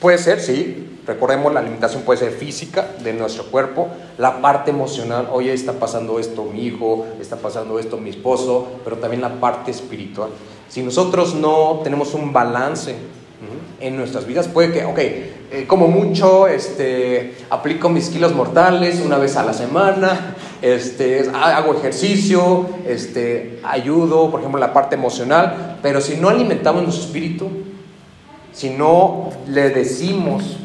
[0.00, 3.88] Puede ser, sí, Recordemos, la alimentación puede ser física de nuestro cuerpo,
[4.18, 8.96] la parte emocional, oye, está pasando esto mi hijo, está pasando esto mi esposo, pero
[8.96, 10.30] también la parte espiritual.
[10.68, 12.96] Si nosotros no tenemos un balance
[13.80, 14.98] en nuestras vidas, puede que, ok,
[15.50, 21.74] eh, como mucho, este, aplico mis kilos mortales una vez a la semana, este, hago
[21.74, 27.48] ejercicio, este, ayudo, por ejemplo, la parte emocional, pero si no alimentamos nuestro espíritu,
[28.52, 30.58] si no le decimos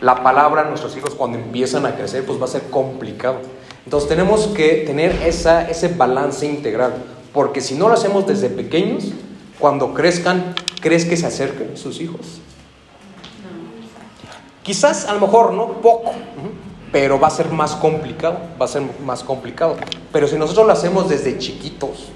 [0.00, 3.38] la palabra a nuestros hijos cuando empiezan a crecer, pues va a ser complicado.
[3.84, 6.94] Entonces tenemos que tener esa, ese balance integral.
[7.32, 9.12] Porque si no lo hacemos desde pequeños,
[9.58, 12.40] cuando crezcan, ¿crees que se acerquen sus hijos?
[14.66, 15.74] Quizás a lo mejor, ¿no?
[15.74, 16.10] Poco,
[16.90, 19.76] pero va a ser más complicado, va a ser más complicado.
[20.12, 22.08] Pero si nosotros lo hacemos desde chiquitos,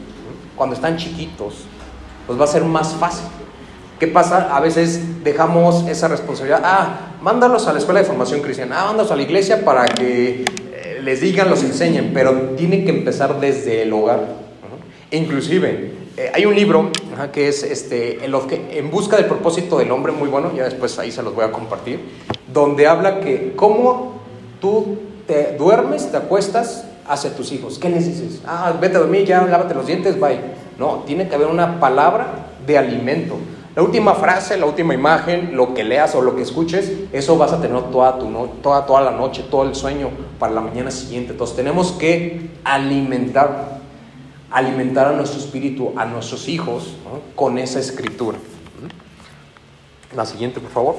[0.57, 1.55] cuando están chiquitos,
[2.27, 3.27] pues va a ser más fácil.
[4.01, 4.49] ¿Qué pasa?
[4.53, 9.13] A veces dejamos esa responsabilidad, ah, mándalos a la escuela de formación cristiana, ah, mándalos
[9.13, 13.83] a la iglesia para que eh, les digan, los enseñen, pero tiene que empezar desde
[13.83, 14.27] el hogar.
[15.13, 16.91] Inclusive, eh, hay un libro
[17.33, 21.23] que es este, en, busca del propósito del hombre, muy bueno, ya después ahí se
[21.23, 22.01] los voy a compartir,
[22.53, 24.21] donde habla que cómo
[24.61, 27.79] tú te duermes, te acuestas hacia tus hijos.
[27.79, 28.41] ¿Qué les dices?
[28.47, 30.41] Ah, vete a dormir, ya lávate los dientes, bye.
[30.79, 33.37] No, tiene que haber una palabra de alimento.
[33.77, 37.53] La última frase, la última imagen, lo que leas o lo que escuches, eso vas
[37.53, 38.27] a tener toda, tu
[38.63, 41.33] toda, toda la noche, todo el sueño para la mañana siguiente.
[41.33, 43.80] Entonces tenemos que alimentar
[44.51, 46.95] alimentar a nuestro espíritu, a nuestros hijos,
[47.35, 48.39] con esa escritura.
[50.15, 50.97] La siguiente, por favor.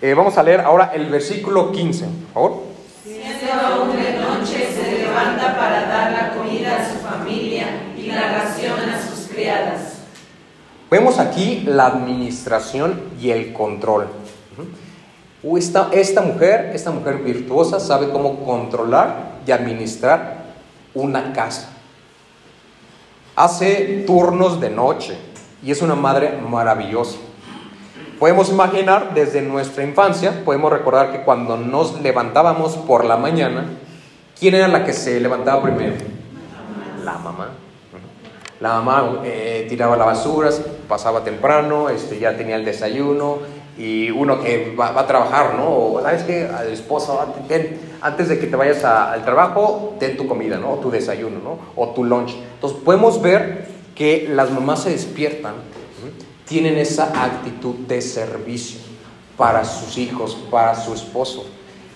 [0.00, 2.62] Eh, vamos a leer ahora el versículo 15, por favor.
[3.04, 8.32] Siendo aún de noche, se levanta para dar la comida a su familia y la
[8.32, 9.98] ración a sus criadas.
[10.90, 14.08] Vemos aquí la administración y el control.
[15.56, 20.44] Esta, esta mujer, esta mujer virtuosa, sabe cómo controlar y administrar
[20.94, 21.75] una casa
[23.36, 25.16] hace turnos de noche
[25.62, 27.18] y es una madre maravillosa.
[28.18, 33.66] Podemos imaginar desde nuestra infancia, podemos recordar que cuando nos levantábamos por la mañana,
[34.40, 35.96] ¿quién era la que se levantaba primero?
[37.04, 37.50] La mamá.
[38.58, 40.48] La mamá eh, tiraba la basura,
[40.88, 43.40] pasaba temprano, este, ya tenía el desayuno
[43.76, 45.68] Y uno que va, a trabajar, ¿no?
[45.68, 46.48] O, ¿sabes qué?
[46.48, 47.20] Al esposo,
[48.00, 50.72] antes de que te vayas al trabajo, ten tu comida, ¿no?
[50.72, 51.58] O tu desayuno, ¿no?
[51.76, 52.34] O tu lunch.
[52.54, 55.54] Entonces podemos ver que las mamás se despiertan,
[56.46, 58.80] tienen esa actitud de servicio
[59.36, 61.44] para sus hijos, para su esposo.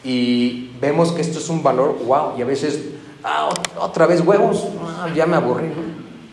[0.03, 2.81] Y vemos que esto es un valor, wow, y a veces,
[3.23, 5.69] ah, otra vez huevos, ah, ya me aburrí.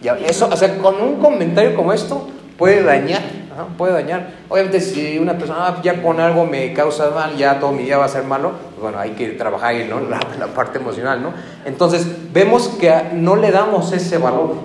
[0.01, 2.27] Ya, eso, o sea, con un comentario como esto
[2.57, 3.23] puede dañar,
[3.65, 4.31] puede dañar.
[4.49, 7.97] Obviamente si una persona ah, ya con algo me causa mal, ya todo mi día
[7.97, 9.99] va a ser malo, pues bueno, hay que trabajar ahí, ¿no?
[10.09, 11.33] La, la, parte emocional, ¿no?
[11.65, 14.55] Entonces vemos que no le damos ese valor,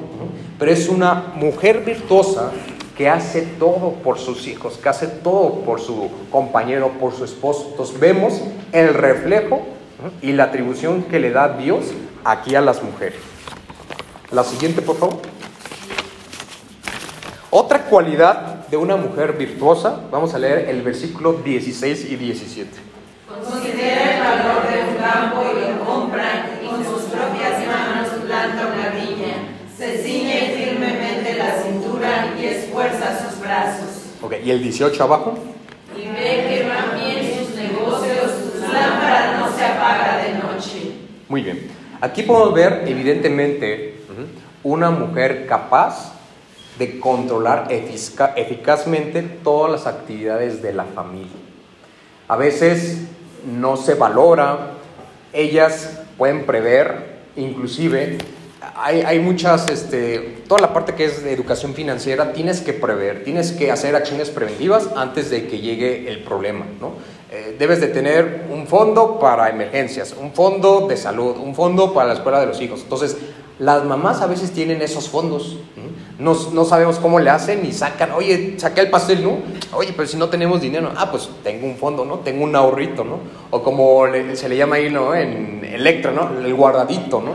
[0.59, 2.51] pero es una mujer virtuosa
[2.97, 7.69] que hace todo por sus hijos, que hace todo por su compañero, por su esposo.
[7.71, 8.41] Entonces vemos
[8.73, 9.63] el reflejo
[10.21, 11.87] y la atribución que le da Dios
[12.25, 13.19] aquí a las mujeres.
[14.31, 15.32] La siguiente, por favor.
[17.55, 22.71] Otra cualidad de una mujer virtuosa, vamos a leer el versículo 16 y 17.
[23.29, 28.73] Considera el valor de un campo y lo compra y con sus propias manos planta
[28.73, 29.35] una viña.
[29.77, 34.15] Se ciñe firmemente la cintura y esfuerza sus brazos.
[34.23, 35.39] Ok, ¿y el 18 abajo?
[35.95, 40.93] Y ve que van bien sus negocios, su lámpara no se apaga de noche.
[41.29, 41.71] Muy bien.
[42.01, 44.01] Aquí podemos ver evidentemente
[44.63, 46.22] una mujer capaz
[46.79, 51.31] de controlar eficazmente todas las actividades de la familia.
[52.29, 53.03] A veces
[53.47, 54.73] no se valora,
[55.33, 58.19] ellas pueden prever, inclusive
[58.75, 63.53] hay, muchas, este, toda la parte que es de educación financiera, tienes que prever, tienes
[63.53, 66.93] que hacer acciones preventivas antes de que llegue el problema, ¿no?
[67.31, 72.09] Eh, debes de tener un fondo para emergencias, un fondo de salud, un fondo para
[72.09, 72.81] la escuela de los hijos.
[72.83, 73.17] Entonces,
[73.59, 75.57] las mamás a veces tienen esos fondos.
[76.19, 79.39] No, no, sabemos cómo le hacen y sacan, oye, saqué el pastel, ¿no?
[79.73, 82.19] Oye, pero si no tenemos dinero, ah, pues tengo un fondo, ¿no?
[82.19, 83.19] Tengo un ahorrito, ¿no?
[83.51, 85.15] O como se le llama ahí, ¿no?
[85.15, 86.31] En Electra, ¿no?
[86.39, 87.33] El guardadito, ¿no?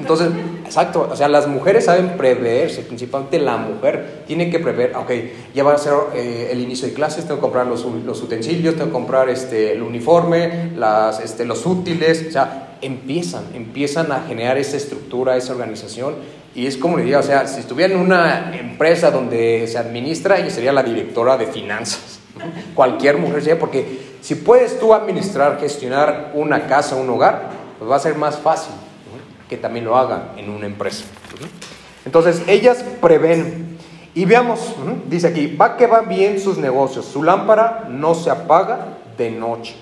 [0.00, 0.28] Entonces,
[0.64, 5.10] exacto, o sea, las mujeres saben preverse, principalmente la mujer tiene que prever, ok,
[5.54, 8.86] ya va a ser eh, el inicio de clases, tengo que comprar los, utensilios, tengo
[8.86, 14.56] que comprar este, el uniforme, las, este, los útiles, o sea, empiezan, empiezan a generar
[14.56, 16.14] esa estructura, esa organización
[16.54, 20.38] y es como le digo, o sea, si estuviera en una empresa donde se administra,
[20.38, 22.18] ella sería la directora de finanzas.
[22.74, 27.96] Cualquier mujer sería, porque si puedes tú administrar, gestionar una casa, un hogar, pues va
[27.96, 28.72] a ser más fácil
[29.50, 31.04] que también lo haga en una empresa.
[32.06, 33.76] Entonces, ellas prevén.
[34.14, 34.76] Y veamos,
[35.08, 39.74] dice aquí, va que va bien sus negocios, su lámpara no se apaga de noche.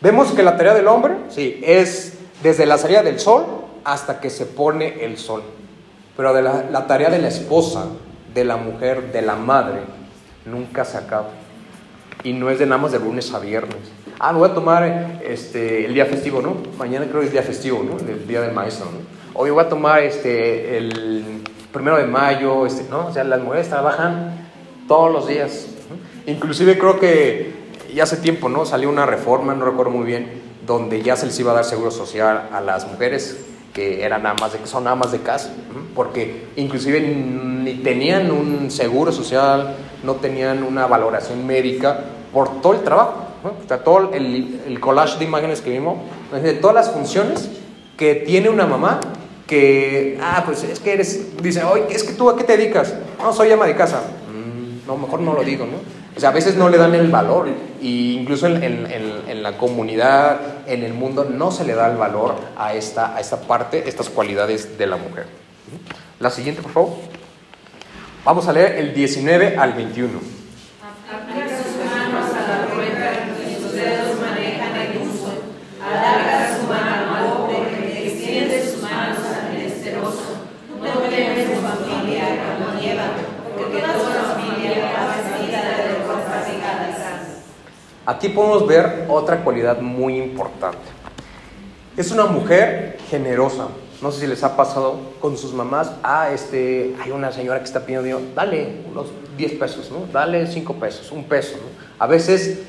[0.00, 3.44] Vemos que la tarea del hombre, sí, es desde la salida del sol
[3.84, 5.42] hasta que se pone el sol.
[6.16, 7.86] Pero de la, tarea de la esposa,
[8.34, 9.80] de la mujer, de la madre,
[10.44, 11.30] nunca se acaba.
[12.22, 13.78] Y no es de nada más de lunes a viernes.
[14.20, 16.56] Ah, me voy a tomar este, el día festivo, ¿no?
[16.76, 17.98] Mañana creo que es día festivo, ¿no?
[17.98, 18.98] El día del maestro, ¿no?
[19.40, 23.06] Hoy voy a tomar este, el primero de mayo, este, ¿no?
[23.06, 24.48] O sea, las mujeres trabajan
[24.88, 25.66] todos los días.
[26.26, 27.52] Inclusive creo que
[27.94, 28.66] ya hace tiempo, ¿no?
[28.66, 31.92] Salió una reforma, no recuerdo muy bien, donde ya se les iba a dar seguro
[31.92, 35.52] social a las mujeres que eran más de, son más de casa,
[35.94, 42.00] porque inclusive ni tenían un seguro social, no tenían una valoración médica
[42.32, 45.98] por todo el trabajo, o sea, todo el, el, collage de imágenes que vimos,
[46.32, 47.48] de todas las funciones
[47.96, 49.00] que tiene una mamá
[49.46, 52.94] que, ah, pues es que eres, dice, oye, es que tú a qué te dedicas?
[53.18, 54.02] No, soy ama de casa.
[54.30, 55.78] Mm, no, mejor no lo digo, ¿no?
[56.16, 59.56] O sea, a veces no le dan el valor, e incluso en, en, en, la
[59.56, 63.88] comunidad, en el mundo, no se le da el valor a esta, a esta parte,
[63.88, 65.26] estas cualidades de la mujer.
[66.18, 66.90] La siguiente, por favor.
[68.24, 70.37] Vamos a leer el 19 al 21.
[88.08, 90.78] Aquí podemos ver otra cualidad muy importante.
[91.94, 93.66] Es una mujer generosa.
[94.00, 95.92] No sé si les ha pasado con sus mamás.
[96.02, 100.10] Ah, este, hay una señora que está pidiendo, dale unos 10 pesos, ¿no?
[100.10, 101.58] Dale 5 pesos, un peso.
[101.98, 102.60] A veces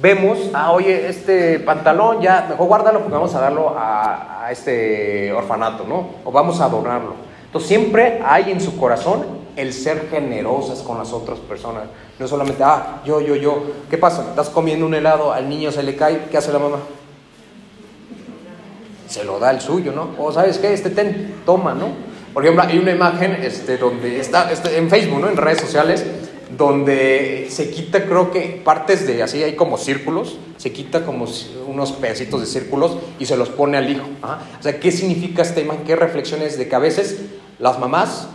[0.00, 5.32] vemos, ah, oye, este pantalón ya, mejor guárdalo porque vamos a darlo a, a este
[5.32, 6.10] orfanato, ¿no?
[6.24, 7.14] O vamos a adornarlo.
[7.46, 11.84] Entonces siempre hay en su corazón el ser generosas con las otras personas.
[12.18, 13.62] No solamente, ah, yo, yo, yo.
[13.88, 14.26] ¿Qué pasa?
[14.30, 16.78] Estás comiendo un helado, al niño se le cae, ¿qué hace la mamá?
[19.08, 20.10] Se lo da el suyo, ¿no?
[20.18, 21.88] O sabes qué, este ten, toma, ¿no?
[22.32, 25.28] Por ejemplo, hay una imagen este, donde está este, en Facebook, ¿no?
[25.28, 26.06] En redes sociales,
[26.56, 31.26] donde se quita, creo que partes de así, hay como círculos, se quita como
[31.66, 34.06] unos pedacitos de círculos y se los pone al hijo.
[34.22, 35.84] O sea, ¿qué significa esta imagen?
[35.84, 37.20] ¿Qué reflexiones de que a veces
[37.58, 38.28] las mamás,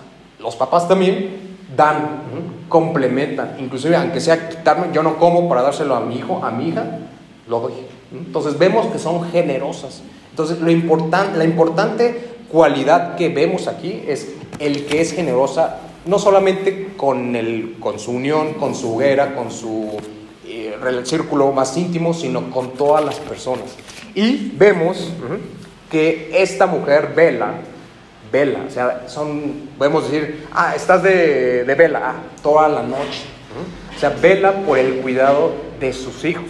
[0.45, 2.21] los papás también, dan,
[2.69, 6.69] complementan, inclusive aunque sea quitarme, yo no como para dárselo a mi hijo, a mi
[6.69, 6.99] hija,
[7.47, 7.73] lo doy.
[8.13, 10.03] Entonces vemos que son generosas.
[10.29, 16.19] Entonces lo importante, la importante cualidad que vemos aquí es el que es generosa, no
[16.19, 19.97] solamente con, el, con su unión, con su hoguera, con su
[20.45, 23.75] eh, círculo más íntimo, sino con todas las personas.
[24.13, 25.11] Y vemos
[25.89, 27.55] que esta mujer vela,
[28.36, 33.23] vela, o sea, son, podemos decir, ah, estás de, vela, ah, toda la noche.
[33.95, 36.43] O sea, vela por el cuidado de sus hijos.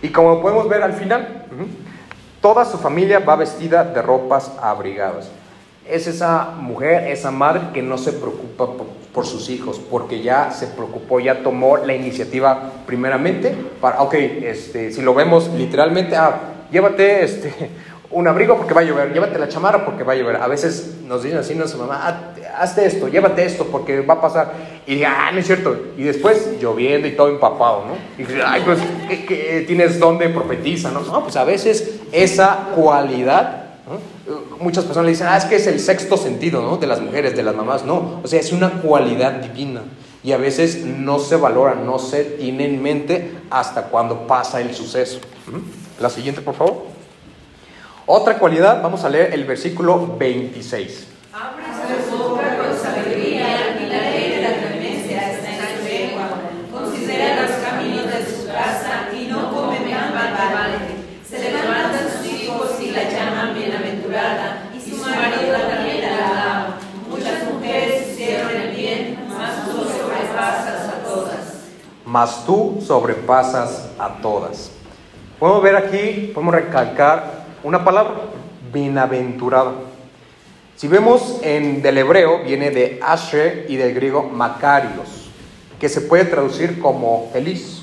[0.00, 1.44] Y como podemos ver al final,
[2.40, 5.30] toda su familia va vestida de ropas abrigadas.
[5.86, 8.66] Es esa mujer, esa madre que no se preocupa
[9.12, 14.92] por, sus hijos, porque ya se preocupó, ya tomó la iniciativa primeramente para, ok, este,
[14.92, 16.40] si lo vemos literalmente, ah,
[16.72, 17.52] llévate este,
[18.12, 20.36] un abrigo porque va a llover, llévate la chamarra porque va a llover.
[20.36, 24.20] A veces nos dicen así nuestra mamá, ah, hazte esto, llévate esto porque va a
[24.20, 24.52] pasar.
[24.86, 25.76] Y diga, ah, no es cierto.
[25.96, 27.94] Y después lloviendo y todo empapado, ¿no?
[28.18, 28.80] Y dice, ay, pues,
[29.28, 31.00] ¿qué, tienes donde profetiza, no?
[31.02, 33.64] No, pues a veces esa cualidad,
[34.58, 36.78] muchas personas le dicen, ah, es que es el sexto sentido, ¿no?
[36.78, 37.84] De las mujeres, de las mamás.
[37.84, 39.82] No, o sea, es una cualidad divina.
[40.24, 44.74] Y a veces no se valora, no se tiene en mente hasta cuando pasa el
[44.74, 45.20] suceso.
[46.00, 46.89] La siguiente, por favor.
[48.12, 51.06] Otra cualidad, vamos a leer el versículo 26.
[51.32, 51.62] Abre
[52.10, 56.28] su boca con sabiduría y la ley de la clemencia está en su lengua.
[56.72, 60.96] Considera los caminos de su casa y no come pan barbarie.
[61.24, 66.78] Se levantan sus hijos y la llaman bienaventurada y su marido también la alaba.
[67.08, 71.68] Muchas mujeres hicieron el bien, mas tú sobrepasas a todas.
[72.04, 74.72] Mas tú sobrepasas a todas.
[75.38, 78.14] Podemos ver aquí, podemos recalcar una palabra,
[78.72, 79.74] bienaventurado.
[80.76, 85.28] Si vemos en del hebreo, viene de Asher y del griego Macarios,
[85.78, 87.82] que se puede traducir como feliz,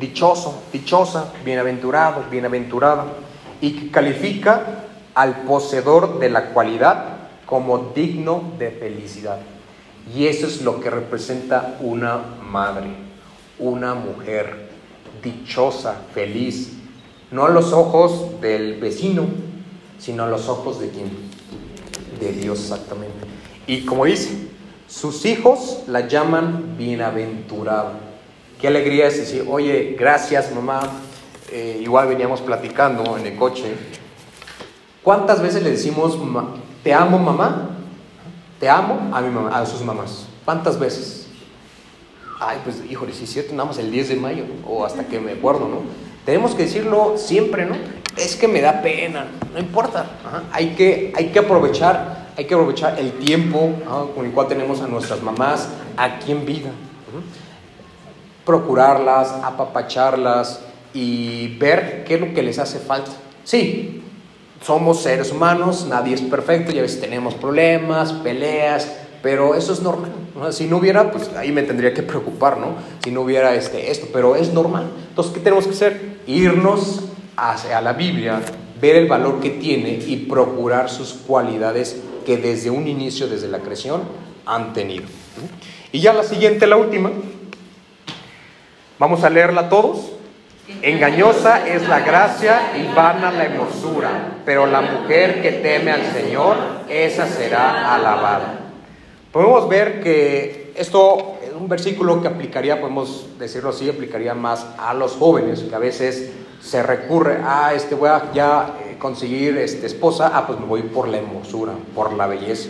[0.00, 3.06] dichoso, dichosa, bienaventurado, bienaventurada,
[3.60, 9.38] y que califica al poseedor de la cualidad como digno de felicidad.
[10.14, 12.88] Y eso es lo que representa una madre,
[13.58, 14.68] una mujer
[15.22, 16.77] dichosa, feliz,
[17.30, 19.26] no a los ojos del vecino,
[19.98, 21.10] sino a los ojos de quién?
[22.20, 23.26] De Dios exactamente.
[23.66, 24.30] Y como dice,
[24.88, 28.00] sus hijos la llaman bienaventurada.
[28.60, 30.80] Qué alegría es decir, oye, gracias mamá.
[31.52, 33.74] Eh, igual veníamos platicando en el coche.
[35.02, 36.18] ¿Cuántas veces le decimos,
[36.82, 37.70] te amo mamá?
[38.58, 40.26] Te amo a a sus mamás.
[40.44, 41.28] ¿Cuántas veces?
[42.40, 45.20] Ay, pues híjole, si es cierto, nada más el 10 de mayo, o hasta que
[45.20, 46.07] me acuerdo, ¿no?
[46.28, 47.74] Tenemos que decirlo siempre, ¿no?
[48.14, 50.04] Es que me da pena, no importa.
[50.52, 53.70] Hay, que, hay que aprovechar, hay que aprovechar el tiempo
[54.14, 56.68] con el cual tenemos a nuestras mamás aquí en vida.
[58.44, 60.60] Procurarlas, apapacharlas
[60.92, 63.10] y ver qué es lo que les hace falta.
[63.44, 64.02] Sí,
[64.60, 68.86] somos seres humanos, nadie es perfecto y a veces tenemos problemas, peleas,
[69.22, 70.12] pero eso es normal.
[70.50, 72.74] Si no hubiera, pues ahí me tendría que preocupar, ¿no?
[73.02, 74.90] Si no hubiera este, esto, pero es normal.
[75.08, 76.17] Entonces, ¿qué tenemos que hacer?
[76.28, 77.04] Irnos
[77.36, 78.42] hacia la Biblia,
[78.80, 83.60] ver el valor que tiene y procurar sus cualidades que desde un inicio, desde la
[83.60, 84.02] creación,
[84.44, 85.04] han tenido.
[85.90, 87.10] Y ya la siguiente, la última.
[88.98, 90.12] Vamos a leerla todos.
[90.82, 96.56] Engañosa es la gracia y vana la hermosura, pero la mujer que teme al Señor,
[96.90, 98.72] esa será alabada.
[99.32, 104.94] Podemos ver que esto es un versículo que aplicaría, podemos decirlo así, aplicaría más a
[104.94, 106.30] los jóvenes, que a veces
[106.60, 110.82] se recurre a, este, voy a ya eh, conseguir este, esposa, ah, pues me voy
[110.82, 112.68] por la hermosura, por la belleza.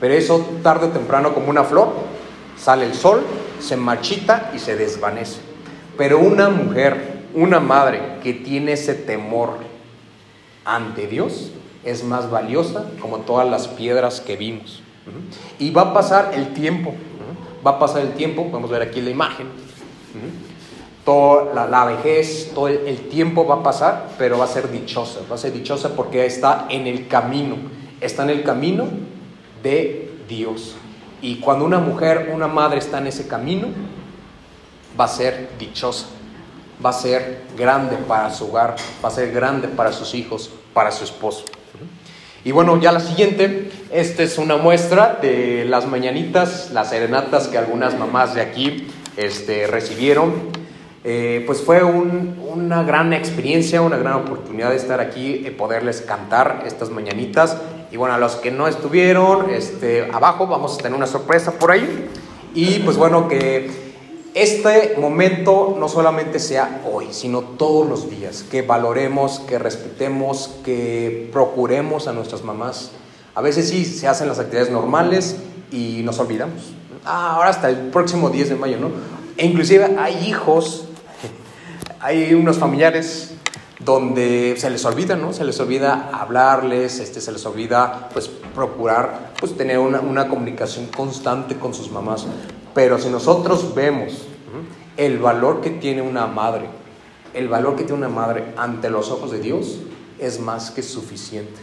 [0.00, 1.92] Pero eso tarde o temprano como una flor,
[2.56, 3.22] sale el sol,
[3.60, 5.40] se marchita y se desvanece.
[5.96, 9.50] Pero una mujer, una madre que tiene ese temor
[10.64, 11.50] ante Dios,
[11.84, 14.82] es más valiosa como todas las piedras que vimos.
[15.58, 16.94] Y va a pasar el tiempo,
[17.66, 19.46] va a pasar el tiempo, podemos ver aquí la imagen,
[21.04, 25.36] toda la, vejez, todo el, tiempo va a pasar, pero va a ser dichosa, va
[25.36, 27.56] a ser dichosa porque está en el camino,
[28.00, 28.86] está en el camino
[29.62, 30.76] de Dios.
[31.22, 33.68] Y cuando una mujer, una madre está en ese camino,
[34.98, 36.06] va a ser dichosa,
[36.84, 40.90] va a ser grande para su hogar, va a ser grande para sus hijos, para
[40.90, 41.44] su esposo.
[42.48, 47.58] Y bueno, ya la siguiente, esta es una muestra de las mañanitas, las serenatas que
[47.58, 48.86] algunas mamás de aquí
[49.18, 50.32] este, recibieron.
[51.04, 56.62] Eh, pues fue una gran experiencia, una gran oportunidad de estar aquí y poderles cantar
[56.66, 57.58] estas mañanitas.
[57.92, 61.70] Y bueno, a los que no estuvieron, este, abajo vamos a tener una sorpresa por
[61.70, 62.08] ahí.
[62.54, 63.87] Y pues bueno, que
[64.34, 71.28] este momento no solamente sea hoy, sino todos los días, que valoremos, que respetemos, que
[71.32, 72.90] procuremos a nuestras mamás.
[73.34, 75.36] A veces sí se hacen las actividades normales
[75.70, 76.72] y nos olvidamos.
[77.04, 78.90] Ah, ahora hasta el próximo 10 de mayo, ¿no?
[79.36, 80.84] E inclusive hay hijos,
[82.00, 83.34] hay unos familiares
[83.78, 85.32] donde se les olvida, ¿no?
[85.32, 90.86] Se les olvida hablarles, este, se les olvida, pues, procurar, pues, tener una, una comunicación
[90.86, 92.26] constante con sus mamás.
[92.78, 94.28] Pero si nosotros vemos
[94.96, 96.66] el valor que tiene una madre,
[97.34, 99.80] el valor que tiene una madre ante los ojos de Dios,
[100.20, 101.60] es más que suficiente.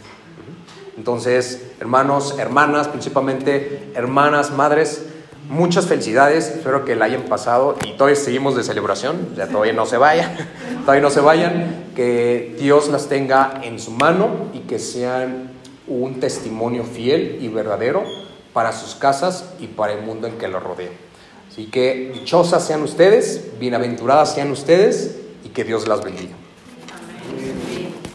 [0.94, 5.06] Entonces, hermanos, hermanas, principalmente hermanas, madres,
[5.48, 9.86] muchas felicidades, espero que la hayan pasado y todavía seguimos de celebración, ya todavía no
[9.86, 10.36] se vayan,
[10.82, 15.52] todavía no se vayan, que Dios las tenga en su mano y que sean
[15.88, 18.04] un testimonio fiel y verdadero
[18.52, 21.05] para sus casas y para el mundo en que los rodea.
[21.56, 26.36] Así que dichosas sean ustedes, bienaventuradas sean ustedes y que Dios las bendiga.